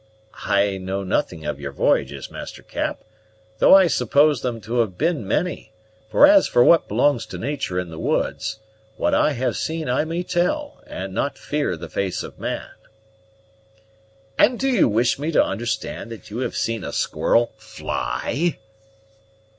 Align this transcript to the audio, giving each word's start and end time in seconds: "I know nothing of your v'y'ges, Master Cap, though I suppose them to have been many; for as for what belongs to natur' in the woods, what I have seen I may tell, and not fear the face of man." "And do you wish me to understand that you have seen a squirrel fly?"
"I 0.47 0.79
know 0.79 1.03
nothing 1.03 1.45
of 1.45 1.59
your 1.59 1.71
v'y'ges, 1.71 2.31
Master 2.31 2.63
Cap, 2.63 3.03
though 3.59 3.75
I 3.75 3.85
suppose 3.85 4.41
them 4.41 4.59
to 4.61 4.79
have 4.79 4.97
been 4.97 5.27
many; 5.27 5.73
for 6.09 6.25
as 6.25 6.47
for 6.47 6.63
what 6.63 6.87
belongs 6.87 7.23
to 7.27 7.37
natur' 7.37 7.77
in 7.77 7.91
the 7.91 7.99
woods, 7.99 8.57
what 8.97 9.13
I 9.13 9.33
have 9.33 9.55
seen 9.55 9.87
I 9.87 10.05
may 10.05 10.23
tell, 10.23 10.83
and 10.87 11.13
not 11.13 11.37
fear 11.37 11.77
the 11.77 11.87
face 11.87 12.23
of 12.23 12.39
man." 12.39 12.71
"And 14.39 14.59
do 14.59 14.69
you 14.69 14.89
wish 14.89 15.19
me 15.19 15.31
to 15.33 15.43
understand 15.43 16.11
that 16.11 16.31
you 16.31 16.39
have 16.39 16.55
seen 16.55 16.83
a 16.83 16.93
squirrel 16.93 17.51
fly?" 17.57 18.57